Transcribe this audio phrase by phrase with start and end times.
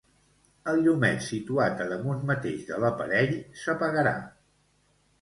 [0.71, 4.19] El llumet situat a damunt mateix de l'aparell s'apagarà.